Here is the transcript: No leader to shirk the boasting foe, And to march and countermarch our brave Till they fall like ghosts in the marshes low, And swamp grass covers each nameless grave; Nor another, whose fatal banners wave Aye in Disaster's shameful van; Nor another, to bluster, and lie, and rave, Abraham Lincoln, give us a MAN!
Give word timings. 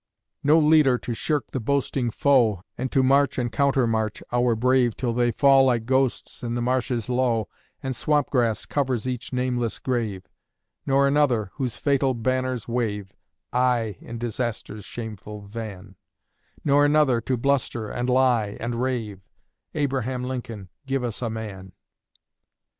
No 0.43 0.57
leader 0.57 0.97
to 0.97 1.13
shirk 1.13 1.51
the 1.51 1.59
boasting 1.59 2.09
foe, 2.09 2.63
And 2.75 2.91
to 2.91 3.03
march 3.03 3.37
and 3.37 3.51
countermarch 3.51 4.23
our 4.31 4.55
brave 4.55 4.97
Till 4.97 5.13
they 5.13 5.29
fall 5.31 5.65
like 5.65 5.85
ghosts 5.85 6.41
in 6.41 6.55
the 6.55 6.59
marshes 6.63 7.07
low, 7.07 7.47
And 7.83 7.95
swamp 7.95 8.31
grass 8.31 8.65
covers 8.65 9.07
each 9.07 9.31
nameless 9.31 9.77
grave; 9.77 10.25
Nor 10.87 11.07
another, 11.07 11.51
whose 11.53 11.77
fatal 11.77 12.15
banners 12.15 12.67
wave 12.67 13.13
Aye 13.53 13.97
in 13.99 14.17
Disaster's 14.17 14.85
shameful 14.85 15.41
van; 15.43 15.97
Nor 16.65 16.83
another, 16.83 17.21
to 17.21 17.37
bluster, 17.37 17.87
and 17.91 18.09
lie, 18.09 18.57
and 18.59 18.81
rave, 18.81 19.21
Abraham 19.75 20.23
Lincoln, 20.23 20.69
give 20.87 21.03
us 21.03 21.21
a 21.21 21.29
MAN! 21.29 21.73